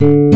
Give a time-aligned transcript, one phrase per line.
[0.00, 0.30] In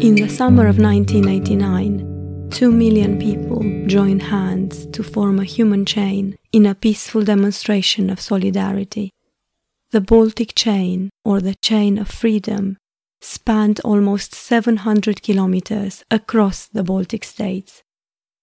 [0.00, 6.66] the summer of 1989, two million people joined hands to form a human chain in
[6.66, 9.12] a peaceful demonstration of solidarity.
[9.92, 12.76] The Baltic Chain, or the Chain of Freedom,
[13.20, 17.84] spanned almost 700 kilometers across the Baltic states.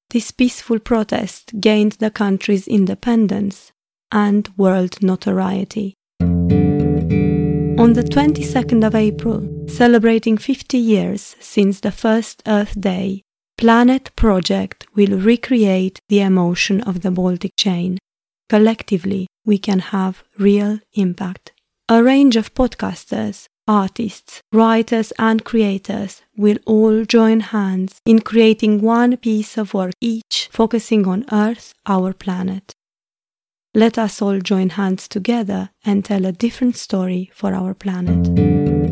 [0.10, 3.74] This peaceful protest gained the country's independence
[4.10, 5.96] and world notoriety.
[7.80, 13.24] On the 22nd of April, celebrating 50 years since the first Earth Day,
[13.58, 17.98] Planet Project will recreate the emotion of the Baltic chain.
[18.48, 21.52] Collectively, we can have real impact.
[21.90, 29.18] A range of podcasters, artists, writers, and creators will all join hands in creating one
[29.18, 32.74] piece of work each focusing on Earth, our planet.
[33.76, 38.36] Let us all join hands together and tell a different story for our planet.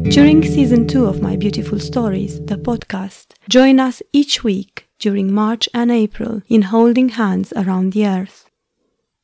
[0.10, 5.70] During season two of My Beautiful Stories, the podcast, join us each week during March
[5.76, 8.50] and April in holding hands around the earth.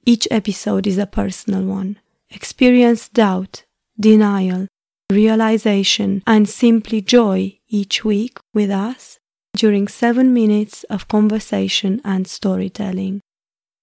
[0.06, 1.98] Each episode is a personal one.
[2.30, 3.64] Experience doubt,
[4.00, 4.68] denial,
[5.12, 9.18] realization, and simply joy each week with us
[9.56, 13.22] during seven minutes of conversation and storytelling.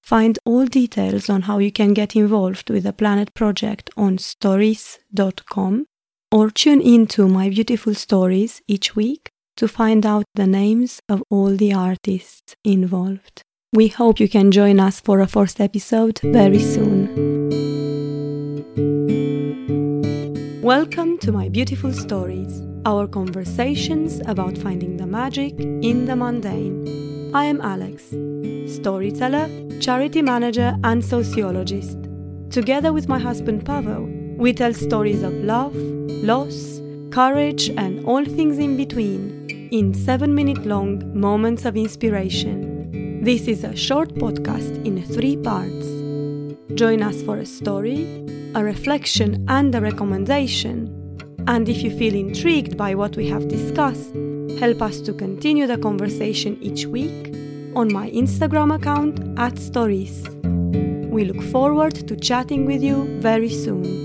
[0.04, 5.86] Find all details on how you can get involved with the Planet Project on stories.com
[6.30, 11.56] or tune into my beautiful stories each week to find out the names of all
[11.56, 13.40] the artists involved.
[13.72, 17.08] We hope you can join us for a first episode very soon.
[20.60, 27.13] Welcome to my beautiful stories, our conversations about finding the magic in the mundane.
[27.34, 28.04] I am Alex,
[28.72, 31.98] storyteller, charity manager, and sociologist.
[32.50, 34.04] Together with my husband Pavel,
[34.38, 40.64] we tell stories of love, loss, courage, and all things in between in seven minute
[40.64, 43.20] long moments of inspiration.
[43.24, 45.88] This is a short podcast in three parts.
[46.78, 48.04] Join us for a story,
[48.54, 50.86] a reflection, and a recommendation.
[51.48, 54.14] And if you feel intrigued by what we have discussed,
[54.58, 57.34] help us to continue the conversation each week
[57.74, 60.28] on my Instagram account at stories.
[61.10, 64.04] We look forward to chatting with you very soon.